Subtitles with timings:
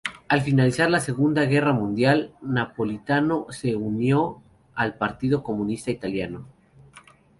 [0.29, 4.41] Al finalizar la Segunda Guerra Mundial, Napolitano se unió
[4.73, 6.47] al Partido Comunista Italiano.